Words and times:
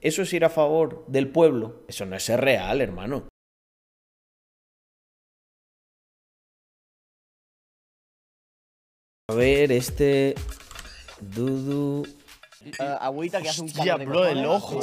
¿Eso 0.00 0.22
es 0.22 0.32
ir 0.32 0.44
a 0.44 0.48
favor 0.48 1.04
del 1.08 1.28
pueblo? 1.28 1.82
Eso 1.86 2.06
no 2.06 2.16
es 2.16 2.22
ser 2.22 2.40
real, 2.40 2.80
hermano. 2.80 3.28
A 9.28 9.34
ver, 9.34 9.70
este... 9.72 10.34
Dudu... 11.20 12.06
Eh, 12.62 12.96
agüita 13.00 13.40
que 13.40 13.48
hace 13.48 13.62
un 13.62 13.68
Hostia, 13.68 13.96
bro, 13.96 14.26
el 14.26 14.44
ojo. 14.44 14.80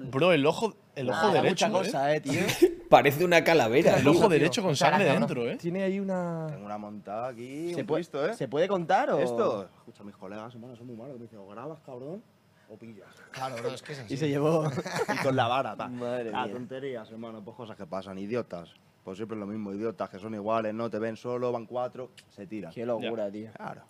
Bro, 0.00 0.32
el 0.32 0.46
ojo, 0.46 0.74
el 0.94 1.10
ojo 1.10 1.30
derecho, 1.30 1.68
mucha 1.68 1.68
¿eh? 1.68 1.70
cosa, 1.70 2.14
eh, 2.14 2.20
tío. 2.22 2.40
Parece 2.88 3.22
una 3.22 3.44
calavera. 3.44 3.96
El 3.96 4.02
tío. 4.02 4.12
ojo 4.12 4.28
derecho 4.30 4.62
con 4.62 4.76
sangre 4.76 5.04
dentro, 5.04 5.46
¿eh? 5.46 5.56
Tiene 5.56 5.82
ahí 5.82 6.00
una. 6.00 6.46
Tengo 6.48 6.64
una 6.64 6.78
montada 6.78 7.28
aquí, 7.28 7.74
¿Se 7.74 7.82
un 7.82 7.86
puede, 7.86 8.00
Cristo, 8.00 8.26
¿eh? 8.26 8.32
¿Se 8.32 8.48
puede 8.48 8.66
contar 8.66 9.10
o...? 9.10 9.18
Esto, 9.18 9.68
escucha, 9.76 10.02
mis 10.02 10.16
colegas, 10.16 10.54
hermano, 10.54 10.74
son 10.74 10.86
muy 10.86 10.96
malos. 10.96 11.18
Me 11.18 11.24
dicen, 11.24 11.38
o 11.38 11.46
grabas, 11.48 11.80
cabrón, 11.80 12.22
o 12.70 12.76
pillas. 12.76 13.08
Claro, 13.32 13.56
bro, 13.56 13.68
es 13.74 13.82
que 13.82 13.92
es 13.92 13.98
así. 14.00 14.14
Y 14.14 14.16
se 14.16 14.28
llevó... 14.28 14.70
y 15.12 15.16
con 15.22 15.34
la 15.36 15.48
vara, 15.48 15.76
ta. 15.76 15.88
Madre 15.88 16.30
Ah, 16.32 16.44
mía. 16.46 16.54
tonterías, 16.54 17.10
hermano, 17.10 17.42
pues 17.44 17.56
cosas 17.56 17.76
que 17.76 17.86
pasan. 17.86 18.18
Idiotas. 18.18 18.70
Pues 19.04 19.16
siempre 19.16 19.36
es 19.36 19.40
lo 19.40 19.46
mismo, 19.46 19.72
idiotas 19.72 20.08
que 20.10 20.18
son 20.18 20.34
iguales, 20.34 20.74
no 20.74 20.88
te 20.90 20.98
ven 20.98 21.16
solo, 21.16 21.50
van 21.52 21.66
cuatro, 21.66 22.10
se 22.28 22.46
tiran. 22.46 22.72
Qué 22.72 22.84
locura, 22.86 23.30
tío. 23.30 23.50
Claro. 23.54 23.82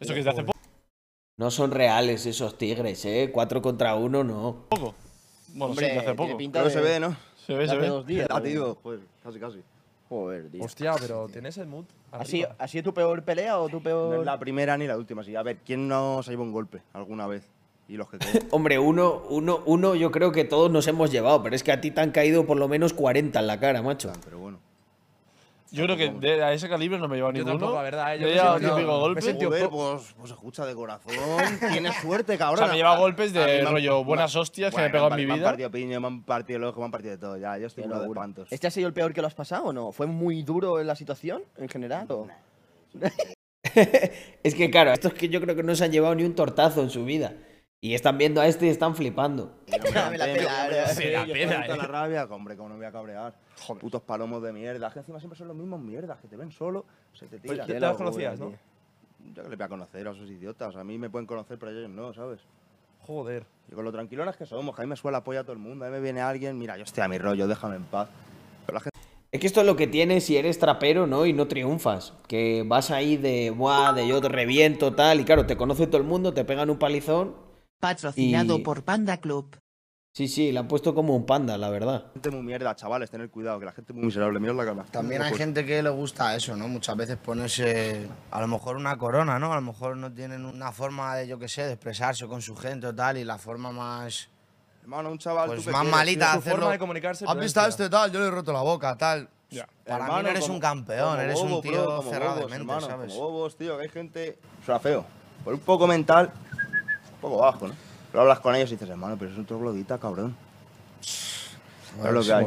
Eso 0.00 0.12
que 0.12 0.18
es 0.18 0.24
de 0.24 0.30
hace 0.32 0.44
No 1.38 1.50
son 1.50 1.70
reales 1.70 2.26
esos 2.26 2.58
tigres, 2.58 3.04
¿eh? 3.04 3.30
Cuatro 3.32 3.62
contra 3.62 3.94
uno, 3.94 4.24
no. 4.24 4.64
poco. 4.68 4.94
Bueno, 5.50 5.66
Hombre, 5.70 5.86
sí, 5.88 5.92
de 5.94 5.98
hace 6.00 6.14
poco. 6.14 6.36
Pero 6.36 6.64
de- 6.64 6.70
se 6.70 6.80
ve, 6.80 7.00
¿no? 7.00 7.16
Se 7.46 7.54
ve, 7.54 7.64
se 7.66 7.72
hace 7.72 7.80
ve. 7.80 7.88
dos 7.88 8.06
días. 8.06 8.26
Ah, 8.30 8.42
tío, 8.42 8.74
joder, 8.82 9.00
casi, 9.22 9.38
casi. 9.38 9.62
Joder, 10.08 10.50
tío. 10.50 10.64
Hostia, 10.64 10.94
pero 11.00 11.28
¿tienes 11.28 11.56
el 11.58 11.66
mood? 11.68 11.84
¿Así, 12.10 12.42
arriba? 12.42 12.56
¿Así 12.58 12.78
es 12.78 12.84
tu 12.84 12.92
peor 12.92 13.22
pelea 13.22 13.58
o 13.58 13.68
tu 13.68 13.76
No 13.76 13.82
peor...? 13.82 14.18
es 14.20 14.24
la 14.26 14.38
primera 14.38 14.76
ni 14.76 14.86
la 14.86 14.96
última, 14.96 15.22
sí. 15.24 15.34
A 15.36 15.42
ver, 15.42 15.58
¿quién 15.64 15.86
no 15.88 16.22
se 16.22 16.30
lleva 16.32 16.42
un 16.42 16.52
golpe 16.52 16.82
alguna 16.92 17.26
vez? 17.26 17.48
Y 17.88 17.96
los 17.96 18.08
que. 18.08 18.18
Hombre, 18.50 18.78
uno, 18.78 19.22
uno, 19.28 19.62
uno 19.66 19.94
yo 19.94 20.10
creo 20.10 20.32
que 20.32 20.44
todos 20.44 20.70
nos 20.70 20.86
hemos 20.88 21.10
llevado, 21.12 21.42
pero 21.42 21.54
es 21.54 21.62
que 21.62 21.72
a 21.72 21.80
ti 21.80 21.90
te 21.90 22.00
han 22.00 22.10
caído 22.10 22.44
por 22.46 22.56
lo 22.56 22.68
menos 22.68 22.92
40 22.92 23.38
en 23.40 23.46
la 23.46 23.60
cara, 23.60 23.82
macho. 23.82 24.12
pero 24.24 24.38
bueno. 24.38 24.58
Yo 25.72 25.82
creo 25.84 25.96
que 25.96 26.10
de, 26.10 26.42
a 26.44 26.52
ese 26.52 26.68
calibre 26.68 26.96
no 26.96 27.08
me 27.08 27.16
lleva 27.16 27.28
Yo 27.30 27.32
ninguno. 27.42 27.54
tampoco, 27.58 27.74
la 27.76 27.82
verdad, 27.82 28.14
eh, 28.14 28.20
yo 28.20 28.28
Yo 28.28 28.28
he 28.28 28.30
me 28.30 28.36
llevado 28.36 28.58
típico 28.60 28.76
me 28.92 28.98
golpe. 28.98 29.20
Joder, 29.34 29.68
pues, 29.68 30.14
pues 30.16 30.30
escucha 30.30 30.64
de 30.64 30.74
corazón. 30.76 31.12
Tienes 31.72 31.94
suerte, 31.96 32.34
O 32.34 32.38
cabrón. 32.38 32.58
sea, 32.58 32.68
me 32.68 32.76
lleva 32.76 32.96
golpes 32.96 33.32
de 33.32 33.62
me 33.64 33.70
rollo 33.70 33.98
me- 33.98 34.04
buenas 34.04 34.34
hostias 34.36 34.70
que 34.72 34.80
me 34.80 34.86
he 34.86 34.90
Bueno, 34.90 35.08
pegado 35.08 35.20
en 35.20 35.26
mi 35.26 35.26
par- 35.26 35.26
Me 35.26 35.32
han 35.32 35.38
vida. 35.40 35.48
partido 35.50 35.70
piña, 35.72 36.00
me 36.00 36.06
han 36.06 36.22
partido 36.22 36.56
el 36.58 36.64
ojo, 36.64 36.78
me 36.78 36.84
han 36.86 36.90
partido 36.92 37.10
de 37.12 37.18
todo. 37.18 37.36
Ya, 37.36 37.58
yo 37.58 37.66
estoy 37.66 37.84
uno 37.84 37.98
de 38.00 38.06
espantos. 38.06 38.48
¿Este 38.52 38.68
ha 38.68 38.70
sido 38.70 38.86
el 38.86 38.94
peor 38.94 39.12
que 39.12 39.20
lo 39.20 39.26
has 39.26 39.34
pasado 39.34 39.64
o 39.64 39.72
no? 39.72 39.90
¿Fue 39.90 40.06
muy 40.06 40.42
duro 40.44 40.80
en 40.80 40.86
la 40.86 40.94
situación 40.94 41.42
en 41.56 41.68
general 41.68 42.06
o...? 42.10 42.28
Es 44.42 44.54
que 44.54 44.70
claro, 44.70 44.92
estos 44.92 45.12
que 45.12 45.28
yo 45.28 45.40
creo 45.40 45.56
que 45.56 45.62
no 45.62 45.74
se 45.74 45.84
han 45.84 45.92
llevado 45.92 46.14
ni 46.14 46.22
un 46.24 46.34
tortazo 46.34 46.80
en 46.82 46.90
su 46.90 47.04
vida. 47.04 47.34
Y 47.80 47.94
están 47.94 48.16
viendo 48.18 48.40
a 48.40 48.46
este 48.46 48.66
y 48.66 48.70
están 48.70 48.96
flipando. 48.96 49.52
Me 50.10 50.18
la 50.18 50.24
pela, 50.24 50.86
Se 50.88 51.10
la 51.10 51.26
Yo 51.26 51.34
pela, 51.34 51.48
siento 51.50 51.74
eh. 51.74 51.76
la 51.76 51.86
rabia, 51.86 52.24
hombre, 52.24 52.56
cómo 52.56 52.70
no 52.70 52.74
me 52.74 52.80
voy 52.80 52.86
a 52.86 52.92
cabrear. 52.92 53.34
Joder. 53.60 53.80
Putos 53.80 54.02
palomos 54.02 54.42
de 54.42 54.52
mierda. 54.52 54.90
Que 54.90 55.00
encima 55.00 55.18
siempre 55.18 55.38
son 55.38 55.48
los 55.48 55.56
mismos 55.56 55.80
mierdas, 55.80 56.18
que 56.20 56.28
te 56.28 56.36
ven 56.36 56.50
solo, 56.50 56.86
se 57.12 57.26
te 57.26 57.38
Pues 57.38 57.52
tiran. 57.52 57.66
Qué 57.66 57.74
te 57.74 57.80
las 57.80 57.96
conocías, 57.96 58.40
¿no? 58.40 58.52
Yo 59.34 59.42
que 59.42 59.48
le 59.48 59.56
voy 59.56 59.64
a 59.64 59.68
conocer 59.68 60.08
a 60.08 60.12
esos 60.12 60.30
idiotas. 60.30 60.74
A 60.76 60.84
mí 60.84 60.98
me 60.98 61.10
pueden 61.10 61.26
conocer, 61.26 61.58
pero 61.58 61.72
ellos 61.72 61.90
no, 61.90 62.12
¿sabes? 62.14 62.40
Joder. 63.00 63.44
Y 63.70 63.74
con 63.74 63.84
lo 63.84 63.92
tranquilonas 63.92 64.36
que 64.36 64.46
somos, 64.46 64.74
que 64.74 64.82
a 64.82 64.84
mí 64.84 64.88
me 64.88 64.96
suele 64.96 65.18
apoyar 65.18 65.44
todo 65.44 65.52
el 65.52 65.58
mundo. 65.58 65.84
A 65.84 65.88
mí 65.88 65.94
me 65.94 66.00
viene 66.00 66.20
alguien, 66.20 66.58
mira, 66.58 66.76
yo 66.76 66.84
estoy 66.84 67.02
a 67.02 67.08
mi 67.08 67.18
rollo, 67.18 67.46
déjame 67.46 67.76
en 67.76 67.84
paz. 67.84 68.08
Pero 68.64 68.74
la 68.74 68.80
gente 68.80 68.98
Es 69.30 69.40
que 69.40 69.46
esto 69.46 69.60
es 69.60 69.66
lo 69.66 69.76
que 69.76 69.86
tienes 69.86 70.24
si 70.24 70.36
eres 70.36 70.58
trapero, 70.58 71.06
¿no? 71.06 71.26
Y 71.26 71.32
no 71.32 71.46
triunfas. 71.46 72.14
Que 72.26 72.64
vas 72.66 72.90
ahí 72.90 73.16
de, 73.16 73.50
buah, 73.50 73.92
de 73.92 74.08
yo 74.08 74.20
te 74.20 74.28
reviento, 74.28 74.94
tal. 74.94 75.20
Y 75.20 75.24
claro, 75.24 75.46
te 75.46 75.56
conoce 75.56 75.86
todo 75.86 75.98
el 75.98 76.06
mundo, 76.06 76.32
te 76.32 76.44
pegan 76.44 76.70
un 76.70 76.78
palizón. 76.78 77.45
Patrocinado 77.80 78.56
Y- 78.58 78.62
por 78.62 78.82
Panda 78.84 79.18
Club. 79.18 79.56
Sí, 80.12 80.28
sí, 80.28 80.50
le 80.50 80.58
han 80.60 80.66
puesto 80.66 80.94
como 80.94 81.14
un 81.14 81.26
panda, 81.26 81.58
la 81.58 81.68
verdad. 81.68 82.06
es 82.22 82.32
muy 82.32 82.40
mierda, 82.42 82.74
chavales, 82.74 83.10
tener 83.10 83.28
cuidado, 83.28 83.58
que 83.60 83.66
la 83.66 83.72
gente 83.72 83.92
es 83.92 83.96
muy 83.96 84.06
miserable. 84.06 84.40
Mira 84.40 84.54
la 84.54 84.64
cara. 84.64 84.84
También 84.90 85.20
hay 85.20 85.34
gente 85.34 85.66
que 85.66 85.82
le 85.82 85.90
gusta 85.90 86.34
eso, 86.34 86.56
¿no? 86.56 86.68
Muchas 86.68 86.96
veces 86.96 87.18
ponerse 87.18 88.08
a 88.30 88.40
lo 88.40 88.46
mejor 88.48 88.76
una 88.76 88.96
corona, 88.96 89.38
¿no? 89.38 89.52
A 89.52 89.56
lo 89.56 89.60
mejor 89.60 89.94
no 89.98 90.10
tienen 90.10 90.46
una 90.46 90.72
forma 90.72 91.14
de, 91.16 91.28
yo 91.28 91.38
qué 91.38 91.48
sé, 91.48 91.64
de 91.66 91.72
expresarse 91.74 92.26
con 92.26 92.40
su 92.40 92.56
gente 92.56 92.86
o 92.86 92.94
tal, 92.94 93.18
y 93.18 93.24
la 93.24 93.36
forma 93.36 93.72
más, 93.72 94.30
Hermano, 94.80 95.10
un 95.10 95.18
chaval. 95.18 95.48
pues 95.50 95.64
¿tú 95.66 95.70
más 95.70 95.82
quieres, 95.82 95.96
malita 95.98 96.32
de 96.32 96.38
hacerlo. 96.38 96.58
forma 96.60 96.72
de 96.72 96.78
comunicarse 96.78 97.24
¿Has 97.28 97.38
visto 97.38 97.60
a 97.60 97.68
este 97.68 97.90
tal? 97.90 98.10
Yo 98.10 98.18
le 98.20 98.28
he 98.28 98.30
roto 98.30 98.54
la 98.54 98.62
boca, 98.62 98.96
tal. 98.96 99.28
Ya. 99.50 99.66
Para 99.84 99.98
mí 99.98 100.04
Hermano, 100.04 100.22
no 100.22 100.28
eres 100.30 100.40
como- 100.44 100.54
un 100.54 100.60
campeón, 100.60 101.20
eres 101.20 101.38
un 101.40 101.50
bobo, 101.50 101.60
tío 101.60 101.72
bro, 101.82 102.02
cerrado 102.04 102.36
bobos, 102.36 102.50
de 102.50 102.58
mente, 102.58 102.72
hermano, 102.72 102.86
¿sabes? 102.86 103.12
Como 103.12 103.30
bobos, 103.30 103.56
tío, 103.58 103.76
que 103.76 103.82
hay 103.82 103.88
gente. 103.90 104.38
Suena 104.64 104.80
feo. 104.80 105.04
Por 105.44 105.52
un 105.54 105.60
poco 105.60 105.86
mental, 105.86 106.32
un 106.34 106.45
poco 107.26 107.42
bajo, 107.42 107.68
¿no? 107.68 107.74
Pero 108.10 108.22
hablas 108.22 108.40
con 108.40 108.54
ellos 108.54 108.70
y 108.70 108.74
dices, 108.74 108.88
hermano, 108.88 109.16
pero 109.18 109.30
es 109.30 109.36
un 109.36 109.44
troglodita, 109.44 109.98
cabrón. 109.98 110.36
Es 111.02 112.12
lo 112.12 112.22
que 112.22 112.32
hay. 112.32 112.46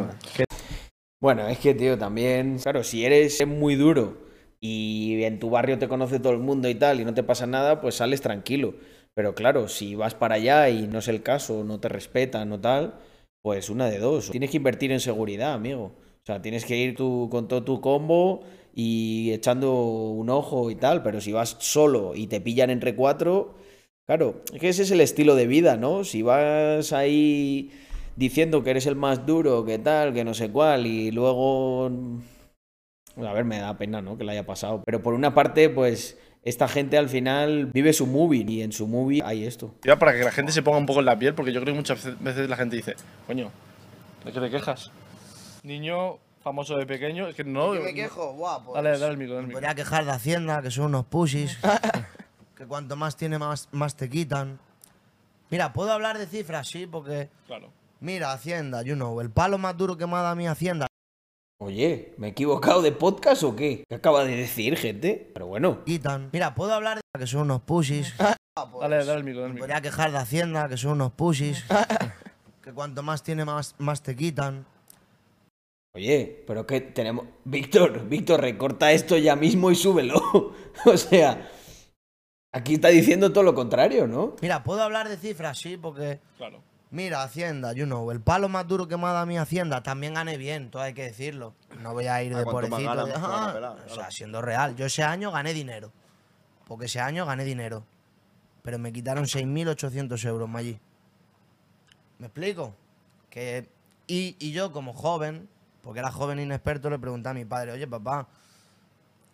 Bueno, 1.21 1.47
es 1.47 1.59
que, 1.59 1.73
tío, 1.73 1.97
también. 1.97 2.59
Claro, 2.59 2.83
si 2.83 3.03
eres 3.05 3.45
muy 3.45 3.75
duro 3.75 4.17
y 4.61 5.21
en 5.23 5.39
tu 5.39 5.49
barrio 5.49 5.77
te 5.77 5.87
conoce 5.87 6.19
todo 6.19 6.33
el 6.33 6.39
mundo 6.39 6.69
y 6.69 6.75
tal 6.75 6.99
y 6.99 7.05
no 7.05 7.13
te 7.13 7.23
pasa 7.23 7.45
nada, 7.45 7.81
pues 7.81 7.95
sales 7.95 8.21
tranquilo. 8.21 8.73
Pero 9.13 9.35
claro, 9.35 9.67
si 9.67 9.95
vas 9.95 10.15
para 10.15 10.35
allá 10.35 10.69
y 10.69 10.87
no 10.87 10.99
es 10.99 11.07
el 11.09 11.23
caso, 11.23 11.63
no 11.65 11.79
te 11.79 11.89
respetan 11.89 12.51
o 12.53 12.59
tal, 12.59 12.95
pues 13.41 13.69
una 13.69 13.89
de 13.89 13.99
dos. 13.99 14.31
Tienes 14.31 14.51
que 14.51 14.57
invertir 14.57 14.91
en 14.91 15.01
seguridad, 15.01 15.53
amigo. 15.53 15.91
O 16.23 16.25
sea, 16.25 16.41
tienes 16.41 16.63
que 16.63 16.77
ir 16.77 16.95
tú 16.95 17.27
con 17.29 17.47
todo 17.47 17.63
tu 17.63 17.81
combo 17.81 18.43
y 18.73 19.31
echando 19.33 19.73
un 19.73 20.29
ojo 20.29 20.71
y 20.71 20.75
tal. 20.75 21.03
Pero 21.03 21.19
si 21.19 21.33
vas 21.33 21.57
solo 21.59 22.13
y 22.15 22.27
te 22.27 22.39
pillan 22.39 22.69
entre 22.69 22.95
cuatro, 22.95 23.55
claro, 24.09 24.41
es 24.51 24.59
que 24.59 24.69
ese 24.69 24.81
es 24.81 24.89
el 24.89 25.01
estilo 25.01 25.35
de 25.35 25.45
vida, 25.45 25.77
¿no? 25.77 26.03
Si 26.03 26.23
vas 26.23 26.93
ahí 26.93 27.69
diciendo 28.15 28.63
que 28.63 28.71
eres 28.71 28.87
el 28.87 28.95
más 28.95 29.27
duro, 29.27 29.63
que 29.65 29.77
tal, 29.77 30.15
que 30.15 30.23
no 30.23 30.33
sé 30.33 30.49
cuál, 30.49 30.87
y 30.87 31.11
luego... 31.11 31.91
A 33.23 33.33
ver, 33.33 33.45
me 33.45 33.59
da 33.59 33.77
pena, 33.77 34.01
¿no? 34.01 34.17
Que 34.17 34.23
le 34.23 34.31
haya 34.31 34.47
pasado. 34.47 34.81
Pero 34.83 35.03
por 35.03 35.13
una 35.13 35.35
parte, 35.35 35.69
pues 35.69 36.17
esta 36.41 36.67
gente 36.67 36.97
al 36.97 37.07
final 37.07 37.67
vive 37.67 37.93
su 37.93 38.07
movie 38.07 38.45
y 38.47 38.63
en 38.63 38.71
su 38.71 38.87
movie 38.87 39.21
hay 39.23 39.45
esto. 39.45 39.75
Ya 39.83 39.99
para 39.99 40.13
que 40.13 40.23
la 40.23 40.31
gente 40.31 40.51
se 40.53 40.63
ponga 40.63 40.79
un 40.79 40.87
poco 40.87 41.01
en 41.01 41.05
la 41.05 41.19
piel, 41.19 41.35
porque 41.35 41.53
yo 41.53 41.61
creo 41.61 41.75
que 41.75 41.77
muchas 41.77 42.19
veces 42.19 42.49
la 42.49 42.55
gente 42.57 42.77
dice, 42.77 42.95
coño, 43.27 43.51
¿de 44.25 44.31
qué 44.31 44.39
te 44.39 44.49
quejas? 44.49 44.89
Niño 45.61 46.17
famoso 46.41 46.77
de 46.77 46.87
pequeño, 46.87 47.27
es 47.27 47.35
que 47.35 47.43
no. 47.43 47.73
¿Qué 47.73 47.79
me 47.81 47.93
quejo? 47.93 48.33
Buah, 48.33 48.63
pues, 48.65 48.73
Dale, 48.73 48.97
dale 48.97 49.11
el 49.11 49.17
micro, 49.19 49.35
dale 49.35 49.41
el 49.43 49.47
me 49.49 49.53
micro. 49.53 49.61
podría 49.61 49.75
quejar 49.75 50.05
de 50.05 50.11
Hacienda, 50.13 50.63
que 50.63 50.71
son 50.71 50.85
unos 50.85 51.05
pusis. 51.05 51.59
que 52.59 52.67
cuanto 52.67 52.97
más 52.97 53.15
tiene, 53.15 53.39
más, 53.39 53.69
más 53.71 53.95
te 53.95 54.09
quitan. 54.09 54.59
Mira, 55.49 55.71
¿puedo 55.71 55.93
hablar 55.93 56.17
de 56.17 56.27
cifras? 56.27 56.67
Sí, 56.67 56.85
porque... 56.85 57.29
Claro. 57.47 57.71
Mira, 58.01 58.33
Hacienda, 58.33 58.81
you 58.81 58.95
know, 58.95 59.21
el 59.21 59.31
palo 59.31 59.57
más 59.57 59.77
duro 59.77 59.97
que 59.97 60.05
me 60.05 60.15
ha 60.15 60.17
dado 60.17 60.27
a 60.27 60.35
mí 60.35 60.45
Hacienda. 60.45 60.87
Oye, 61.61 62.13
¿me 62.17 62.27
he 62.27 62.29
equivocado 62.31 62.81
de 62.81 62.91
podcast 62.91 63.43
o 63.43 63.55
qué? 63.55 63.85
¿Qué 63.87 63.95
acaba 63.95 64.25
de 64.25 64.35
decir, 64.35 64.75
gente? 64.75 65.31
Pero 65.33 65.47
bueno, 65.47 65.85
quitan. 65.85 66.29
Mira, 66.33 66.53
¿puedo 66.53 66.73
hablar 66.73 66.97
de 66.97 67.19
que 67.19 67.27
son 67.27 67.43
unos 67.43 67.61
pusis? 67.61 68.13
Dale, 68.81 69.05
dale 69.05 69.13
el 69.13 69.23
micro, 69.23 69.39
dale 69.39 69.51
el 69.51 69.53
micro. 69.53 69.59
podría 69.59 69.81
quejar 69.81 70.11
de 70.11 70.17
Hacienda, 70.17 70.67
que 70.67 70.75
son 70.75 70.91
unos 70.91 71.13
pusis. 71.13 71.63
que 72.61 72.73
cuanto 72.73 73.03
más 73.03 73.23
tiene, 73.23 73.45
más, 73.45 73.73
más 73.77 74.03
te 74.03 74.17
quitan. 74.17 74.65
oye, 75.95 76.43
pero 76.45 76.67
que 76.67 76.81
tenemos... 76.81 77.25
Víctor, 77.45 78.09
Víctor, 78.09 78.41
recorta 78.41 78.91
esto 78.91 79.15
ya 79.15 79.37
mismo 79.37 79.71
y 79.71 79.75
súbelo. 79.75 80.53
o 80.85 80.97
sea, 80.97 81.49
aquí 82.51 82.75
está 82.75 82.89
diciendo 82.89 83.31
todo 83.31 83.43
lo 83.43 83.53
contrario, 83.55 84.07
¿no? 84.07 84.35
Mira, 84.41 84.63
¿puedo 84.63 84.81
hablar 84.83 85.09
de 85.09 85.17
cifras? 85.17 85.57
Sí, 85.57 85.77
porque... 85.77 86.19
Claro. 86.37 86.61
Mira, 86.91 87.21
Hacienda, 87.21 87.71
you 87.73 87.85
know, 87.85 88.09
el 88.09 88.19
palo 88.19 88.49
más 88.49 88.67
duro 88.67 88.87
que 88.87 88.97
me 88.97 89.05
ha 89.05 89.11
dado 89.11 89.27
mí 89.27 89.37
Hacienda, 89.37 89.83
también 89.83 90.15
gané 90.15 90.37
bien, 90.37 90.71
todo 90.71 90.81
hay 90.81 90.95
que 90.95 91.03
decirlo. 91.03 91.53
No 91.81 91.93
voy 91.93 92.07
a 92.07 92.23
ir 92.23 92.33
Ah, 92.33 92.39
de 92.39 92.45
más 92.45 92.51
pobrecito. 92.51 92.79
gana, 92.81 93.05
de, 93.05 93.13
"Ah", 93.15 93.51
pelar, 93.53 93.71
o 93.73 93.75
claro. 93.75 93.93
sea, 93.95 94.09
siendo 94.11 94.41
real. 94.41 94.75
Yo 94.75 94.87
ese 94.87 95.03
año 95.03 95.31
gané 95.31 95.53
dinero. 95.53 95.91
Porque 96.67 96.85
ese 96.87 96.99
año 96.99 97.27
gané 97.27 97.43
dinero. 97.43 97.83
Pero 98.63 98.79
me 98.79 98.91
quitaron 98.91 99.25
6.800 99.27 100.25
euros 100.25 100.49
allí. 100.55 100.79
¿Me 102.17 102.25
explico? 102.25 102.73
Que, 103.29 103.69
y, 104.07 104.35
y 104.39 104.51
yo 104.51 104.71
como 104.71 104.93
joven, 104.93 105.47
porque 105.83 105.99
era 105.99 106.11
joven 106.11 106.39
inexperto, 106.39 106.89
le 106.89 106.97
pregunté 106.97 107.29
a 107.29 107.33
mi 107.35 107.45
padre, 107.45 107.71
oye 107.73 107.85
papá, 107.87 108.27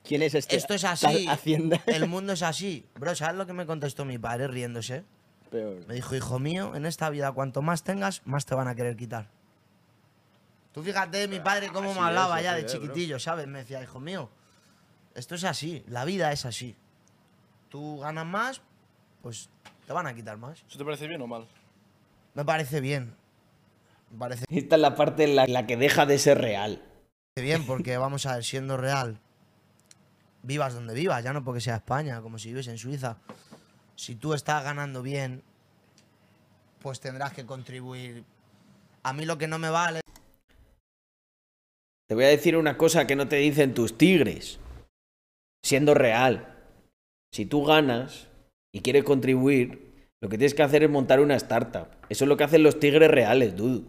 ¿Quién 0.08 0.22
es 0.24 0.36
este? 0.36 0.56
esto 0.56 0.74
es 0.74 0.84
así, 0.84 1.28
Hacienda. 1.28 1.82
el 1.88 2.08
mundo 2.08 2.34
es 2.34 2.42
así. 2.44 2.86
Bro, 3.00 3.16
¿sabes 3.16 3.36
lo 3.36 3.46
que 3.46 3.54
me 3.54 3.66
contestó 3.66 4.06
mi 4.06 4.18
padre 4.18 4.48
riéndose? 4.48 5.04
Peor. 5.50 5.86
Me 5.88 5.96
dijo, 5.96 6.16
hijo 6.16 6.40
mío, 6.40 6.76
en 6.76 6.86
esta 6.86 7.10
vida 7.10 7.32
cuanto 7.32 7.62
más 7.62 7.84
tengas, 7.84 8.22
más 8.26 8.46
te 8.46 8.56
van 8.56 8.68
a 8.68 8.76
querer 8.76 8.96
quitar. 8.96 9.30
Tú 10.74 10.84
fíjate, 10.84 11.28
mi 11.28 11.40
padre, 11.40 11.70
cómo 11.70 11.92
Así 11.92 12.00
me 12.00 12.06
hablaba 12.08 12.38
es, 12.40 12.44
ya 12.44 12.54
de 12.54 12.62
es, 12.62 12.66
bro. 12.74 12.82
chiquitillo, 12.82 13.20
¿sabes? 13.20 13.48
Me 13.48 13.60
decía, 13.60 13.82
hijo 13.82 14.00
mío, 14.00 14.30
esto 15.14 15.36
es 15.36 15.44
así, 15.46 15.84
la 15.88 16.04
vida 16.06 16.32
es 16.32 16.46
así. 16.46 16.76
Tú 17.70 18.00
ganas 18.00 18.26
más, 18.26 18.62
pues 19.22 19.50
te 19.88 19.94
van 19.94 20.08
a 20.08 20.14
quitar 20.14 20.38
más. 20.38 20.64
¿Eso 20.68 20.78
te 20.78 20.84
parece 20.86 21.08
bien 21.08 21.22
o 21.22 21.28
mal? 21.28 21.48
Me 22.34 22.44
parece 22.44 22.82
bien. 22.82 23.16
Me 24.12 24.20
parece 24.20 24.46
Esta 24.50 24.76
es 24.76 24.82
la 24.82 24.96
parte 24.96 25.24
en 25.24 25.36
la, 25.38 25.46
en 25.46 25.54
la 25.54 25.66
que 25.66 25.78
deja 25.78 26.06
de 26.06 26.18
ser 26.20 26.40
real. 26.40 26.82
bien 27.36 27.66
porque, 27.66 27.98
vamos 27.98 28.26
a 28.26 28.36
ver, 28.36 28.44
siendo 28.44 28.76
real, 28.76 29.20
vivas 30.46 30.74
donde 30.74 30.94
vivas, 30.94 31.24
ya 31.24 31.34
no 31.34 31.44
porque 31.44 31.62
sea 31.62 31.76
España, 31.76 32.22
como 32.22 32.38
si 32.38 32.50
vives 32.50 32.68
en 32.68 32.78
Suiza. 32.78 33.18
Si 33.96 34.16
tú 34.16 34.34
estás 34.34 34.64
ganando 34.64 35.02
bien, 35.02 35.44
pues 36.80 37.00
tendrás 37.00 37.34
que 37.34 37.46
contribuir. 37.46 38.24
A 39.04 39.14
mí 39.14 39.26
lo 39.26 39.38
que 39.38 39.48
no 39.48 39.60
me 39.60 39.70
vale 39.70 40.02
Te 42.08 42.16
voy 42.16 42.26
a 42.26 42.30
decir 42.30 42.58
una 42.58 42.78
cosa 42.78 43.08
que 43.08 43.16
no 43.16 43.28
te 43.28 43.38
dicen 43.38 43.74
tus 43.74 43.98
tigres. 43.98 44.60
Siendo 45.64 45.94
real. 45.94 46.56
Si 47.32 47.46
tú 47.46 47.64
ganas 47.64 48.28
y 48.72 48.82
quieres 48.82 49.04
contribuir, 49.04 50.10
lo 50.22 50.30
que 50.30 50.38
tienes 50.38 50.54
que 50.54 50.64
hacer 50.64 50.84
es 50.84 50.90
montar 50.90 51.20
una 51.20 51.36
startup. 51.36 51.88
Eso 52.10 52.26
es 52.26 52.30
lo 52.30 52.38
que 52.38 52.44
hacen 52.44 52.64
los 52.64 52.80
tigres 52.80 53.10
reales, 53.10 53.56
dude. 53.56 53.86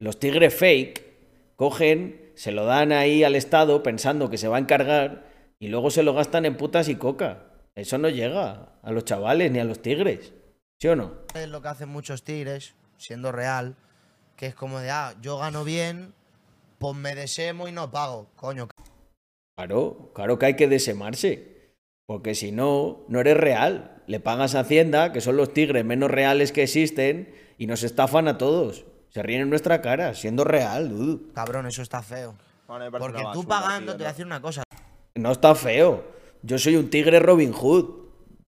Los 0.00 0.18
tigres 0.18 0.54
fake 0.54 1.56
cogen, 1.56 2.32
se 2.34 2.52
lo 2.52 2.64
dan 2.64 2.92
ahí 2.92 3.24
al 3.24 3.36
Estado 3.36 3.82
pensando 3.82 4.28
que 4.28 4.38
se 4.38 4.48
va 4.48 4.56
a 4.56 4.60
encargar 4.60 5.31
y 5.62 5.68
luego 5.68 5.92
se 5.92 6.02
lo 6.02 6.12
gastan 6.12 6.44
en 6.44 6.56
putas 6.56 6.88
y 6.88 6.96
coca. 6.96 7.44
Eso 7.76 7.96
no 7.96 8.08
llega 8.08 8.72
a 8.82 8.90
los 8.90 9.04
chavales 9.04 9.52
ni 9.52 9.60
a 9.60 9.64
los 9.64 9.80
tigres. 9.80 10.32
¿Sí 10.80 10.88
o 10.88 10.96
no? 10.96 11.12
es 11.36 11.48
lo 11.48 11.62
que 11.62 11.68
hacen 11.68 11.88
muchos 11.88 12.24
tigres, 12.24 12.74
siendo 12.96 13.30
real, 13.30 13.76
que 14.34 14.46
es 14.46 14.56
como 14.56 14.80
de, 14.80 14.90
ah, 14.90 15.14
yo 15.22 15.38
gano 15.38 15.62
bien, 15.62 16.14
pues 16.80 16.96
me 16.96 17.14
desemo 17.14 17.68
y 17.68 17.72
no 17.72 17.92
pago. 17.92 18.26
Coño, 18.34 18.66
Claro, 19.56 20.10
claro 20.16 20.36
que 20.36 20.46
hay 20.46 20.56
que 20.56 20.66
desemarse. 20.66 21.76
Porque 22.06 22.34
si 22.34 22.50
no, 22.50 23.04
no 23.06 23.20
eres 23.20 23.36
real. 23.36 24.02
Le 24.08 24.18
pagas 24.18 24.56
a 24.56 24.60
Hacienda, 24.60 25.12
que 25.12 25.20
son 25.20 25.36
los 25.36 25.54
tigres 25.54 25.84
menos 25.84 26.10
reales 26.10 26.50
que 26.50 26.64
existen, 26.64 27.32
y 27.56 27.68
nos 27.68 27.84
estafan 27.84 28.26
a 28.26 28.36
todos. 28.36 28.84
Se 29.10 29.22
ríen 29.22 29.42
en 29.42 29.50
nuestra 29.50 29.80
cara, 29.80 30.14
siendo 30.14 30.42
real, 30.42 30.88
dude. 30.88 31.32
cabrón, 31.34 31.68
eso 31.68 31.82
está 31.82 32.02
feo. 32.02 32.34
Bueno, 32.66 32.90
Porque 32.98 33.20
tú 33.20 33.44
basura, 33.44 33.48
pagando, 33.48 33.92
tío, 33.92 33.98
te 33.98 33.98
voy 33.98 34.06
a 34.06 34.08
decir 34.08 34.26
una 34.26 34.42
cosa. 34.42 34.64
No 35.14 35.32
está 35.32 35.54
feo. 35.54 36.04
Yo 36.42 36.58
soy 36.58 36.76
un 36.76 36.90
tigre 36.90 37.20
Robin 37.20 37.52
Hood. 37.52 38.02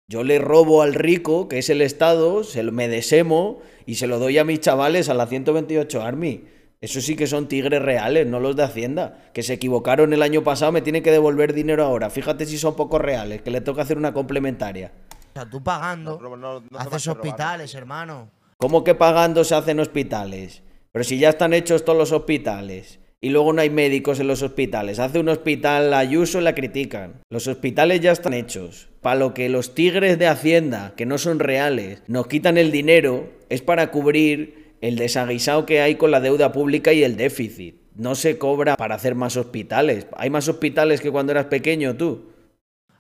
Yo 0.09 0.25
le 0.25 0.39
robo 0.39 0.83
al 0.83 0.95
rico, 0.95 1.49
que 1.49 1.59
es 1.59 1.71
el 1.71 1.81
Estado, 1.81 2.45
se 2.45 2.63
lo, 2.63 2.73
me 2.73 2.89
desemo 2.89 3.61
y 3.87 3.95
se 3.95 4.07
lo 4.07 4.19
doy 4.19 4.39
a 4.39 4.45
mis 4.45 4.61
chavales 4.61 5.09
a 5.09 5.15
la 5.15 5.27
128 5.27 6.03
Army. 6.03 6.45
Eso 6.81 7.01
sí 7.01 7.17
que 7.17 7.27
son 7.27 7.49
tigres 7.49 7.81
reales, 7.81 8.27
no 8.27 8.41
los 8.41 8.57
de 8.57 8.65
Hacienda. 8.65 9.31
Que 9.33 9.43
se 9.43 9.55
equivocaron 9.55 10.13
el 10.13 10.23
año 10.23 10.43
pasado, 10.43 10.73
me 10.73 10.83
tienen 10.83 11.03
que 11.03 11.13
devolver 11.13 11.55
dinero 11.55 11.85
ahora. 11.85 12.11
Fíjate 12.11 12.45
si 12.45 12.59
son 12.59 12.75
poco 12.75 12.99
reales, 12.99 13.43
que 13.43 13.51
le 13.51 13.61
toca 13.61 13.83
hacer 13.83 13.97
una 13.97 14.13
complementaria. 14.13 14.93
O 15.31 15.33
sea, 15.33 15.49
tú 15.49 15.63
pagando, 15.63 16.19
No, 16.21 16.37
no, 16.37 16.37
no 16.37 16.57
hace 16.59 16.71
más 16.71 16.87
haces 16.89 17.09
hospitales, 17.09 17.75
hermano. 17.75 18.31
¿Cómo 18.59 18.85
que 18.85 18.95
pagando 18.95 19.45
se 19.45 19.55
hacen 19.55 19.81
hospitales? 19.81 20.63
Pero 20.93 21.05
si 21.05 21.19
ya 21.19 21.31
están 21.31 21.55
hechos 21.55 21.85
todos 21.85 21.99
los 21.99 22.13
hospitales. 22.13 23.01
Y 23.25 23.31
luego 23.31 23.53
no 23.53 23.63
hay 23.63 23.71
médicos 23.71 24.19
en 24.19 24.27
los 24.27 24.43
hospitales. 24.43 24.99
Hace 24.99 25.21
un 25.21 25.29
hospital 25.29 25.95
Ayuso 25.95 26.41
y 26.41 26.43
la 26.43 26.57
critican. 26.57 27.21
Los 27.31 27.47
hospitales 27.47 28.01
ya 28.01 28.11
están 28.11 28.35
hechos. 28.35 28.89
Para 29.01 29.21
lo 29.21 29.33
que 29.33 29.49
los 29.49 29.77
tigres 29.77 30.19
de 30.19 30.27
Hacienda, 30.27 30.95
que 30.97 31.07
no 31.07 31.19
son 31.19 31.39
reales, 31.39 32.03
nos 32.09 32.27
quitan 32.27 32.59
el 32.59 32.73
dinero, 32.73 33.31
es 33.49 33.63
para 33.63 33.93
cubrir 33.93 34.73
el 34.81 34.97
desaguisado 34.97 35.67
que 35.67 35.81
hay 35.81 35.95
con 35.95 36.11
la 36.11 36.21
deuda 36.21 36.51
pública 36.51 36.93
y 36.93 37.05
el 37.05 37.17
déficit. 37.17 37.77
No 37.95 38.17
se 38.17 38.39
cobra 38.39 38.77
para 38.77 38.97
hacer 38.97 39.15
más 39.15 39.37
hospitales. 39.37 40.09
Hay 40.17 40.29
más 40.29 40.49
hospitales 40.49 41.01
que 41.01 41.13
cuando 41.13 41.31
eras 41.31 41.47
pequeño 41.47 41.95
tú. 41.95 42.32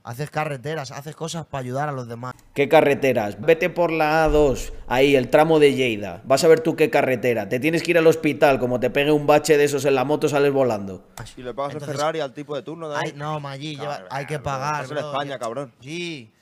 Haces 0.05 0.31
carreteras, 0.31 0.91
haces 0.91 1.15
cosas 1.15 1.47
para 1.47 1.61
ayudar 1.63 1.89
a 1.89 1.93
los 1.93 2.09
demás. 2.09 2.35
¿Qué 2.55 2.69
carreteras? 2.69 3.41
Vete 3.41 3.71
por 3.71 3.93
la 3.93 4.27
A2, 4.29 4.73
ahí, 4.89 5.15
el 5.15 5.29
tramo 5.29 5.61
de 5.61 5.75
Lleida. 5.75 6.23
Vas 6.25 6.43
a 6.43 6.49
ver 6.49 6.59
tú 6.59 6.75
qué 6.75 6.91
carretera. 6.91 7.49
Te 7.49 7.61
tienes 7.61 7.85
que 7.85 7.93
ir 7.93 7.99
al 7.99 8.07
hospital, 8.09 8.59
como 8.59 8.81
te 8.81 8.91
pegue 8.91 9.13
un 9.13 9.29
bache 9.29 9.57
de 9.57 9.63
esos 9.63 9.85
en 9.85 9.95
la 9.95 10.03
moto, 10.05 10.29
sales 10.29 10.53
volando. 10.53 11.07
Y 11.37 11.43
le 11.43 11.55
pagas 11.55 11.75
Entonces- 11.75 11.89
el 11.89 11.95
Ferrari 12.01 12.19
al 12.21 12.35
tipo 12.35 12.57
de 12.57 12.63
turno 12.63 12.89
de 12.89 12.97
ahí. 12.97 13.03
Ay, 13.07 13.13
no, 13.15 13.39
Maggi, 13.39 13.77
lleva- 13.77 14.05
hay 14.11 14.27
que 14.27 14.39
bro, 14.39 14.43
pagar, 14.45 14.83
estás 14.83 14.91
en 14.91 14.97
bro. 14.97 15.11
España, 15.13 15.39
cabrón. 15.39 15.73
Sí. 15.81 16.33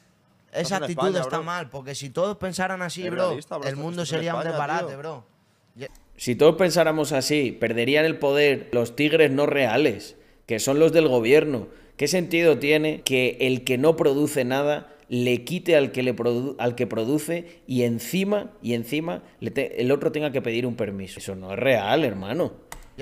Esa 0.52 0.78
en 0.78 0.82
actitud 0.84 1.02
España, 1.08 1.20
está 1.20 1.36
bro. 1.36 1.44
mal, 1.44 1.68
porque 1.68 1.94
si 1.94 2.08
todos 2.08 2.38
pensaran 2.38 2.80
así, 2.80 3.10
bro, 3.10 3.26
realista, 3.28 3.58
bro, 3.58 3.68
el 3.68 3.76
mundo 3.76 4.06
sería 4.06 4.34
un 4.34 4.40
España, 4.40 4.52
desbarate, 4.56 4.86
tío. 4.86 4.98
bro. 4.98 5.26
Si 6.16 6.34
todos 6.34 6.56
pensáramos 6.56 7.12
así, 7.12 7.52
perderían 7.52 8.04
el 8.06 8.18
poder 8.18 8.68
los 8.72 8.96
tigres 8.96 9.30
no 9.30 9.44
reales, 9.46 10.16
que 10.46 10.58
son 10.58 10.78
los 10.78 10.92
del 10.92 11.08
gobierno. 11.08 11.68
¿Qué 12.00 12.08
sentido 12.08 12.58
tiene 12.58 13.02
que 13.02 13.36
el 13.42 13.62
que 13.62 13.76
no 13.76 13.94
produce 13.94 14.42
nada 14.46 14.88
le 15.10 15.44
quite 15.44 15.76
al 15.76 15.92
que, 15.92 16.02
le 16.02 16.16
produ- 16.16 16.56
al 16.58 16.74
que 16.74 16.86
produce 16.86 17.60
y 17.66 17.82
encima, 17.82 18.52
y 18.62 18.72
encima 18.72 19.22
le 19.40 19.52
el 19.78 19.92
otro 19.92 20.10
tenga 20.10 20.32
que 20.32 20.40
pedir 20.40 20.64
un 20.64 20.76
permiso? 20.76 21.18
Eso 21.18 21.34
no 21.36 21.52
es 21.52 21.58
real, 21.58 22.02
hermano. 22.06 22.52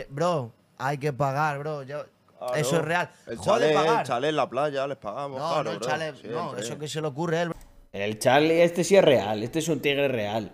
Bro, 0.08 0.52
hay 0.78 0.98
que 0.98 1.12
pagar, 1.12 1.60
bro. 1.60 1.84
yo- 1.84 2.06
Claro. 2.38 2.54
Eso 2.56 2.76
es 2.78 2.82
real. 2.84 3.08
El 3.28 3.36
Jode 3.36 3.44
chalet, 3.60 3.74
pagar. 3.76 4.00
el 4.00 4.06
chalet 4.08 4.30
en 4.30 4.36
la 4.36 4.50
playa, 4.50 4.86
les 4.88 4.96
pagamos. 4.96 5.38
no, 5.38 5.46
claro, 5.48 5.62
no, 5.64 5.70
el 6.04 6.12
bro, 6.28 6.42
no, 6.52 6.56
eso 6.56 6.76
que 6.76 6.88
se 6.88 7.00
le 7.00 7.06
ocurre 7.06 7.38
a 7.38 7.42
él, 7.42 7.52
El 7.92 8.18
Charlie 8.18 8.62
este 8.62 8.82
sí 8.82 8.96
es 8.96 9.04
real, 9.04 9.44
este 9.44 9.60
es 9.60 9.68
un 9.68 9.78
tigre 9.78 10.08
real. 10.08 10.50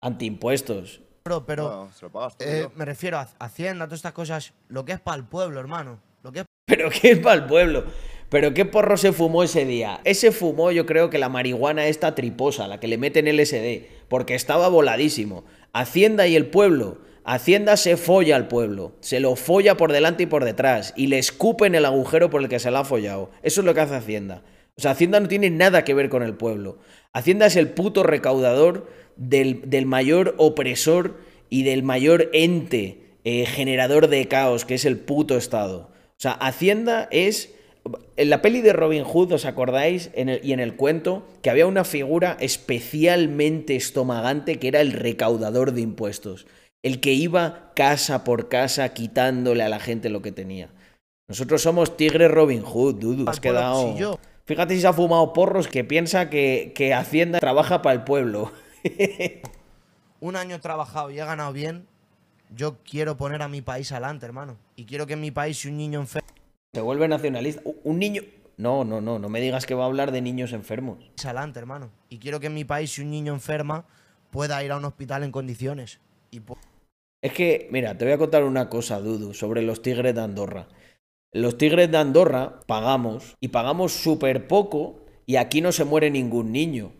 Antiimpuestos. 0.00 1.00
bro, 1.24 1.44
pero 1.44 1.68
No, 1.68 1.92
se 1.92 2.04
lo 2.04 2.12
pagas 2.12 2.36
tú, 2.38 2.44
eh, 2.46 2.68
me 2.76 2.84
refiero 2.84 3.18
a 3.18 3.28
Hacienda, 3.40 3.86
todas 3.86 3.98
estas 3.98 4.12
cosas, 4.12 4.52
lo 4.68 4.84
que 4.84 4.92
es 4.92 5.00
para 5.00 5.16
el 5.16 5.24
pueblo, 5.24 5.58
hermano. 5.58 5.98
¿Pero 6.70 6.88
qué 6.88 7.10
es 7.10 7.18
para 7.18 7.34
el 7.34 7.46
pueblo? 7.46 7.84
¿Pero 8.28 8.54
qué 8.54 8.64
porro 8.64 8.96
se 8.96 9.12
fumó 9.12 9.42
ese 9.42 9.64
día? 9.64 10.00
Ese 10.04 10.30
fumó 10.30 10.70
yo 10.70 10.86
creo 10.86 11.10
que 11.10 11.18
la 11.18 11.28
marihuana 11.28 11.88
esta 11.88 12.14
triposa, 12.14 12.68
la 12.68 12.78
que 12.78 12.86
le 12.86 12.96
meten 12.96 13.26
LSD, 13.26 13.88
porque 14.08 14.36
estaba 14.36 14.68
voladísimo. 14.68 15.44
Hacienda 15.72 16.28
y 16.28 16.36
el 16.36 16.46
pueblo. 16.46 16.98
Hacienda 17.24 17.76
se 17.76 17.96
folla 17.96 18.36
al 18.36 18.46
pueblo, 18.46 18.92
se 19.00 19.20
lo 19.20 19.36
folla 19.36 19.76
por 19.76 19.92
delante 19.92 20.22
y 20.22 20.26
por 20.26 20.44
detrás, 20.44 20.94
y 20.96 21.08
le 21.08 21.18
escupen 21.18 21.74
el 21.74 21.84
agujero 21.84 22.30
por 22.30 22.40
el 22.40 22.48
que 22.48 22.58
se 22.58 22.70
lo 22.70 22.78
ha 22.78 22.84
follado. 22.84 23.30
Eso 23.42 23.60
es 23.60 23.64
lo 23.64 23.74
que 23.74 23.80
hace 23.80 23.96
Hacienda. 23.96 24.42
O 24.78 24.80
sea, 24.80 24.92
Hacienda 24.92 25.20
no 25.20 25.28
tiene 25.28 25.50
nada 25.50 25.84
que 25.84 25.92
ver 25.92 26.08
con 26.08 26.22
el 26.22 26.34
pueblo. 26.34 26.78
Hacienda 27.12 27.46
es 27.46 27.56
el 27.56 27.68
puto 27.68 28.04
recaudador 28.04 28.88
del, 29.16 29.68
del 29.68 29.86
mayor 29.86 30.34
opresor 30.38 31.18
y 31.50 31.64
del 31.64 31.82
mayor 31.82 32.30
ente 32.32 33.16
eh, 33.24 33.44
generador 33.44 34.08
de 34.08 34.26
caos, 34.28 34.64
que 34.64 34.76
es 34.76 34.84
el 34.84 34.98
puto 34.98 35.36
Estado. 35.36 35.90
O 36.20 36.22
sea, 36.22 36.32
Hacienda 36.32 37.08
es... 37.10 37.54
En 38.18 38.28
la 38.28 38.42
peli 38.42 38.60
de 38.60 38.74
Robin 38.74 39.04
Hood, 39.04 39.32
¿os 39.32 39.46
acordáis? 39.46 40.10
En 40.12 40.28
el- 40.28 40.44
y 40.44 40.52
en 40.52 40.60
el 40.60 40.76
cuento, 40.76 41.26
que 41.40 41.48
había 41.48 41.66
una 41.66 41.82
figura 41.84 42.36
especialmente 42.40 43.74
estomagante 43.74 44.58
que 44.58 44.68
era 44.68 44.82
el 44.82 44.92
recaudador 44.92 45.72
de 45.72 45.80
impuestos. 45.80 46.46
El 46.82 47.00
que 47.00 47.14
iba 47.14 47.72
casa 47.74 48.22
por 48.22 48.50
casa 48.50 48.90
quitándole 48.92 49.62
a 49.62 49.70
la 49.70 49.80
gente 49.80 50.10
lo 50.10 50.20
que 50.20 50.30
tenía. 50.30 50.68
Nosotros 51.26 51.62
somos 51.62 51.96
tigre 51.96 52.28
Robin 52.28 52.60
Hood, 52.62 52.96
Dudu. 52.96 53.24
Has 53.26 53.40
quedado... 53.40 53.96
yo- 53.96 54.18
Fíjate 54.44 54.74
si 54.74 54.82
se 54.82 54.88
ha 54.88 54.92
fumado 54.92 55.32
porros 55.32 55.68
que 55.68 55.84
piensa 55.84 56.28
que, 56.28 56.72
que 56.74 56.92
Hacienda 56.92 57.38
trabaja 57.38 57.80
para 57.80 57.94
el 57.94 58.04
pueblo. 58.04 58.52
un 60.20 60.36
año 60.36 60.60
trabajado 60.60 61.10
y 61.10 61.18
he 61.18 61.24
ganado 61.24 61.52
bien, 61.54 61.86
yo 62.54 62.76
quiero 62.82 63.16
poner 63.16 63.42
a 63.42 63.48
mi 63.48 63.62
país 63.62 63.92
adelante, 63.92 64.26
hermano. 64.26 64.56
Y 64.76 64.84
quiero 64.86 65.06
que 65.06 65.12
en 65.12 65.20
mi 65.20 65.30
país, 65.30 65.58
si 65.58 65.68
un 65.68 65.76
niño 65.76 66.00
enfermo 66.00 66.19
vuelve 66.90 67.06
nacionalista. 67.06 67.62
Un 67.84 67.98
niño... 68.00 68.22
No, 68.56 68.84
no, 68.84 69.00
no, 69.00 69.18
no 69.18 69.28
me 69.30 69.40
digas 69.40 69.64
que 69.64 69.74
va 69.74 69.84
a 69.84 69.86
hablar 69.86 70.12
de 70.12 70.20
niños 70.20 70.52
enfermos. 70.52 70.98
adelante, 71.24 71.58
hermano. 71.58 71.90
Y 72.10 72.18
quiero 72.18 72.40
que 72.40 72.48
en 72.48 72.54
mi 72.54 72.64
país, 72.64 72.90
si 72.90 73.00
un 73.00 73.10
niño 73.10 73.32
enferma, 73.32 73.86
pueda 74.30 74.62
ir 74.62 74.72
a 74.72 74.76
un 74.76 74.84
hospital 74.84 75.22
en 75.22 75.32
condiciones. 75.32 76.00
Y 76.30 76.42
Es 77.22 77.32
que, 77.32 77.68
mira, 77.70 77.96
te 77.96 78.04
voy 78.04 78.12
a 78.12 78.18
contar 78.18 78.44
una 78.44 78.68
cosa, 78.68 79.00
Dudu, 79.00 79.32
sobre 79.32 79.62
los 79.62 79.80
tigres 79.80 80.14
de 80.14 80.20
Andorra. 80.20 80.68
Los 81.32 81.56
tigres 81.56 81.90
de 81.90 81.96
Andorra 81.96 82.60
pagamos 82.66 83.36
y 83.40 83.48
pagamos 83.48 83.92
súper 83.92 84.46
poco 84.46 85.06
y 85.26 85.36
aquí 85.36 85.62
no 85.62 85.72
se 85.72 85.84
muere 85.84 86.10
ningún 86.10 86.52
niño. 86.52 86.92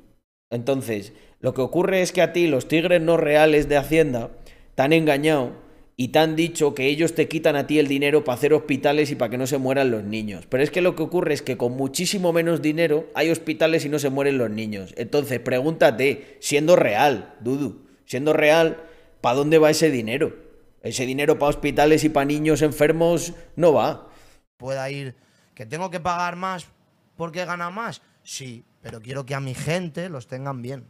Entonces, 0.50 1.12
lo 1.40 1.52
que 1.52 1.62
ocurre 1.62 2.00
es 2.00 2.12
que 2.12 2.22
a 2.22 2.32
ti 2.32 2.46
los 2.46 2.68
tigres 2.68 3.02
no 3.02 3.16
reales 3.16 3.68
de 3.68 3.76
Hacienda 3.76 4.30
te 4.76 4.82
han 4.82 4.92
engañado 4.92 5.52
y 6.00 6.08
te 6.08 6.18
han 6.18 6.34
dicho 6.34 6.74
que 6.74 6.86
ellos 6.86 7.14
te 7.14 7.28
quitan 7.28 7.56
a 7.56 7.66
ti 7.66 7.78
el 7.78 7.86
dinero 7.86 8.24
para 8.24 8.36
hacer 8.36 8.54
hospitales 8.54 9.10
y 9.10 9.16
para 9.16 9.28
que 9.28 9.36
no 9.36 9.46
se 9.46 9.58
mueran 9.58 9.90
los 9.90 10.02
niños. 10.02 10.46
Pero 10.48 10.62
es 10.62 10.70
que 10.70 10.80
lo 10.80 10.96
que 10.96 11.02
ocurre 11.02 11.34
es 11.34 11.42
que 11.42 11.58
con 11.58 11.76
muchísimo 11.76 12.32
menos 12.32 12.62
dinero 12.62 13.10
hay 13.14 13.28
hospitales 13.28 13.84
y 13.84 13.90
no 13.90 13.98
se 13.98 14.08
mueren 14.08 14.38
los 14.38 14.48
niños. 14.48 14.94
Entonces, 14.96 15.40
pregúntate, 15.40 16.38
siendo 16.40 16.74
real, 16.74 17.34
Dudu, 17.40 17.84
siendo 18.06 18.32
real, 18.32 18.82
¿para 19.20 19.36
dónde 19.36 19.58
va 19.58 19.68
ese 19.68 19.90
dinero? 19.90 20.34
Ese 20.82 21.04
dinero 21.04 21.38
para 21.38 21.50
hospitales 21.50 22.02
y 22.02 22.08
para 22.08 22.24
niños 22.24 22.62
enfermos 22.62 23.34
no 23.56 23.74
va. 23.74 24.08
pueda 24.56 24.90
ir. 24.90 25.16
¿Que 25.54 25.66
tengo 25.66 25.90
que 25.90 26.00
pagar 26.00 26.34
más 26.34 26.66
porque 27.14 27.44
gana 27.44 27.68
más? 27.68 28.00
Sí, 28.22 28.64
pero 28.80 29.02
quiero 29.02 29.26
que 29.26 29.34
a 29.34 29.40
mi 29.40 29.52
gente 29.52 30.08
los 30.08 30.28
tengan 30.28 30.62
bien. 30.62 30.86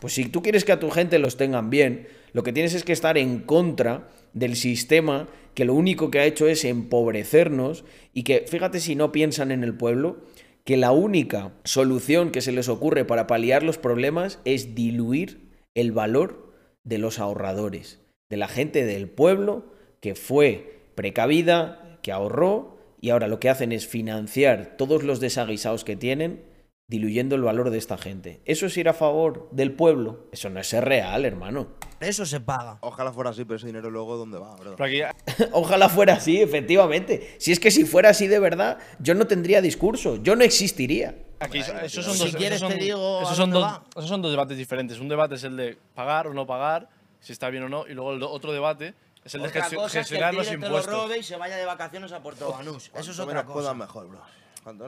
Pues 0.00 0.14
si 0.14 0.26
tú 0.26 0.42
quieres 0.42 0.64
que 0.64 0.72
a 0.72 0.80
tu 0.80 0.90
gente 0.90 1.18
los 1.18 1.36
tengan 1.36 1.70
bien, 1.70 2.08
lo 2.32 2.42
que 2.42 2.52
tienes 2.52 2.74
es 2.74 2.84
que 2.84 2.92
estar 2.92 3.18
en 3.18 3.40
contra 3.40 4.08
del 4.32 4.56
sistema 4.56 5.28
que 5.54 5.64
lo 5.64 5.74
único 5.74 6.10
que 6.10 6.18
ha 6.18 6.24
hecho 6.26 6.48
es 6.48 6.64
empobrecernos 6.64 7.84
y 8.12 8.22
que, 8.22 8.44
fíjate 8.46 8.80
si 8.80 8.94
no 8.94 9.10
piensan 9.12 9.50
en 9.50 9.64
el 9.64 9.74
pueblo, 9.74 10.18
que 10.64 10.76
la 10.76 10.92
única 10.92 11.52
solución 11.64 12.30
que 12.30 12.40
se 12.40 12.52
les 12.52 12.68
ocurre 12.68 13.04
para 13.04 13.26
paliar 13.26 13.62
los 13.62 13.78
problemas 13.78 14.40
es 14.44 14.74
diluir 14.74 15.48
el 15.74 15.92
valor 15.92 16.52
de 16.84 16.98
los 16.98 17.18
ahorradores, 17.18 18.00
de 18.28 18.36
la 18.36 18.48
gente 18.48 18.84
del 18.84 19.08
pueblo 19.08 19.72
que 20.00 20.14
fue 20.14 20.80
precavida, 20.94 21.98
que 22.02 22.12
ahorró 22.12 22.78
y 23.00 23.10
ahora 23.10 23.28
lo 23.28 23.40
que 23.40 23.48
hacen 23.48 23.72
es 23.72 23.86
financiar 23.86 24.76
todos 24.76 25.04
los 25.04 25.20
desaguisados 25.20 25.84
que 25.84 25.96
tienen 25.96 26.42
diluyendo 26.90 27.34
el 27.34 27.42
valor 27.42 27.70
de 27.70 27.78
esta 27.78 27.98
gente. 27.98 28.40
¿Eso 28.44 28.66
es 28.66 28.76
ir 28.76 28.88
a 28.88 28.94
favor 28.94 29.48
del 29.50 29.72
pueblo? 29.72 30.26
Eso 30.30 30.50
no 30.50 30.60
es 30.60 30.68
ser 30.68 30.84
real, 30.84 31.24
hermano. 31.24 31.68
Eso 31.98 32.24
se 32.24 32.38
paga. 32.40 32.78
Ojalá 32.80 33.12
fuera 33.12 33.30
así, 33.30 33.44
pero 33.44 33.56
ese 33.56 33.66
dinero 33.66 33.90
luego, 33.90 34.16
¿dónde 34.16 34.38
va, 34.38 34.54
bro? 34.54 34.76
Ojalá 35.52 35.88
fuera 35.88 36.14
así, 36.14 36.40
efectivamente. 36.40 37.34
Si 37.40 37.50
es 37.50 37.58
que 37.58 37.72
si 37.72 37.84
fuera 37.84 38.10
así 38.10 38.28
de 38.28 38.38
verdad, 38.38 38.78
yo 39.00 39.14
no 39.14 39.26
tendría 39.26 39.60
discurso, 39.60 40.22
yo 40.22 40.36
no 40.36 40.44
existiría. 40.44 41.16
aquí 41.40 41.58
esos 41.58 42.04
son 42.04 42.14
si 42.14 42.18
dos, 42.20 42.28
esos 42.28 42.36
quieres 42.36 42.60
son- 42.60 42.68
te 42.72 42.76
digo 42.78 43.20
esos 43.20 43.36
son 43.36 43.50
dos, 43.50 43.80
esos 43.96 44.08
son 44.08 44.22
dos 44.22 44.30
debates 44.30 44.56
diferentes. 44.56 45.00
Un 45.00 45.08
debate 45.08 45.34
es 45.34 45.42
el 45.44 45.56
de 45.56 45.76
pagar 45.94 46.28
o 46.28 46.34
no 46.34 46.46
pagar, 46.46 46.88
si 47.20 47.32
está 47.32 47.50
bien 47.50 47.64
o 47.64 47.68
no, 47.68 47.84
y 47.88 47.94
luego 47.94 48.12
el 48.12 48.22
otro 48.22 48.52
debate 48.52 48.94
es 49.24 49.34
el 49.34 49.42
de 49.42 49.48
Otra 49.48 49.62
gestio- 49.64 49.76
cosa 49.78 49.86
es 49.86 49.92
que 49.92 49.98
el 49.98 50.04
gestionar 50.22 50.34
los 50.34 50.44
tigre 50.46 50.60
te 50.60 50.68
lo 50.68 50.76
impuestos. 50.78 51.02
robe 51.02 51.18
y 51.18 51.22
se 51.24 51.34
vaya 51.36 51.56
de 51.56 51.64
vacaciones 51.64 52.12
a 52.12 52.22
Puerto 52.22 52.52
Banús. 52.52 52.92
Eso 52.94 53.10
es 53.10 53.18
otra 53.18 53.44
cosa. 53.44 53.74
mejor, 53.74 54.06
bro. 54.06 54.20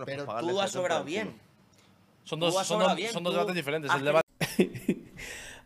Pero 0.06 0.26
tú 0.40 0.60
has 0.60 0.70
sobrado 0.70 1.02
bien. 1.02 1.47
Son 2.28 2.40
dos, 2.40 2.66
son 2.66 2.80
dos, 2.80 2.94
bien, 2.96 3.12
son 3.12 3.22
dos 3.24 3.32
tú 3.32 3.38
debates 3.38 3.54
diferentes. 3.56 3.90
El 3.90 3.96
haces- 3.96 4.04
debate 4.04 4.28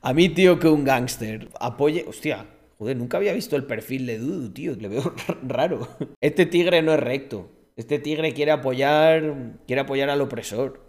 A 0.02 0.12
mí, 0.12 0.28
tío, 0.28 0.58
que 0.58 0.68
un 0.68 0.84
gángster 0.84 1.48
apoye. 1.60 2.04
Hostia, 2.08 2.46
joder, 2.78 2.96
nunca 2.96 3.16
había 3.16 3.32
visto 3.32 3.56
el 3.56 3.64
perfil 3.64 4.06
de 4.06 4.18
Dudu, 4.18 4.50
tío. 4.50 4.74
Le 4.76 4.88
veo 4.88 5.14
raro. 5.42 5.88
Este 6.20 6.46
tigre 6.46 6.82
no 6.82 6.92
es 6.94 7.00
recto. 7.00 7.50
Este 7.76 7.98
tigre 7.98 8.32
quiere 8.32 8.52
apoyar. 8.52 9.34
Quiere 9.66 9.82
apoyar 9.82 10.10
al 10.10 10.20
opresor. 10.20 10.80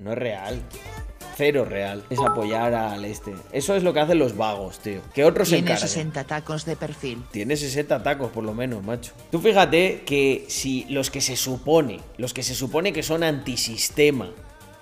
No 0.00 0.12
es 0.12 0.18
real. 0.18 0.62
Cero 1.36 1.64
real. 1.64 2.02
Es 2.10 2.18
apoyar 2.18 2.74
al 2.74 3.04
este. 3.04 3.32
Eso 3.52 3.76
es 3.76 3.84
lo 3.84 3.92
que 3.94 4.00
hacen 4.00 4.18
los 4.18 4.36
vagos, 4.36 4.80
tío. 4.80 5.00
Que 5.14 5.24
otros 5.24 5.48
se 5.48 5.56
Tiene 5.56 5.70
encarguen. 5.70 5.88
60 5.88 6.24
tacos 6.24 6.64
de 6.64 6.74
perfil. 6.74 7.22
Tiene 7.30 7.56
60 7.56 8.02
tacos 8.02 8.30
por 8.32 8.42
lo 8.42 8.54
menos, 8.54 8.82
macho. 8.84 9.12
Tú 9.30 9.38
fíjate 9.38 10.02
que 10.04 10.44
si 10.48 10.84
los 10.88 11.10
que 11.10 11.20
se 11.20 11.36
supone, 11.36 12.00
los 12.16 12.34
que 12.34 12.42
se 12.42 12.54
supone 12.56 12.92
que 12.92 13.04
son 13.04 13.22
antisistema, 13.22 14.32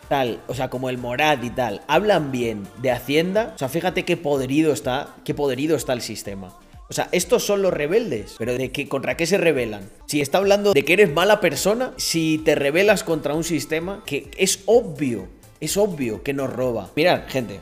tal, 0.09 0.41
o 0.47 0.55
sea, 0.55 0.71
como 0.71 0.91
el 0.91 0.99
Morad 0.99 1.43
y 1.43 1.51
tal, 1.51 1.83
hablan 1.89 2.33
bien 2.33 2.67
de 2.83 2.91
Hacienda, 2.91 3.53
o 3.55 3.59
sea, 3.59 3.69
fíjate 3.69 4.05
qué 4.05 4.17
podrido 4.17 4.73
está, 4.73 5.15
qué 5.25 5.35
podrido 5.35 5.77
está 5.77 5.93
el 5.93 6.03
sistema. 6.03 6.55
O 6.89 6.93
sea, 6.93 7.09
estos 7.11 7.45
son 7.45 7.63
los 7.63 7.73
rebeldes, 7.73 8.37
pero 8.39 8.57
¿de 8.57 8.71
qué, 8.71 8.89
contra 8.89 9.17
qué 9.17 9.27
se 9.27 9.39
rebelan? 9.39 9.91
Si 10.07 10.21
está 10.21 10.39
hablando 10.39 10.73
de 10.73 10.85
que 10.85 10.93
eres 10.93 11.13
mala 11.13 11.41
persona, 11.41 11.93
si 11.97 12.39
te 12.45 12.55
rebelas 12.55 13.03
contra 13.03 13.35
un 13.35 13.43
sistema 13.43 14.05
que 14.07 14.31
es 14.37 14.61
obvio, 14.67 15.27
es 15.61 15.77
obvio 15.77 16.23
que 16.23 16.33
nos 16.33 16.53
roba. 16.53 16.91
Mirad, 16.95 17.23
gente, 17.27 17.61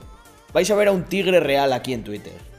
vais 0.52 0.70
a 0.70 0.74
ver 0.74 0.88
a 0.88 0.92
un 0.92 1.04
tigre 1.04 1.40
real 1.40 1.72
aquí 1.72 1.94
en 1.94 2.04
Twitter. 2.04 2.53